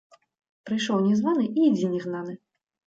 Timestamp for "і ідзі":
1.57-1.87